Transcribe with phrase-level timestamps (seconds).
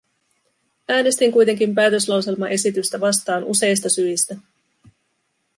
[0.89, 4.37] Äänestin kuitenkin päätöslauselmaesitystä vastaan useista syistä.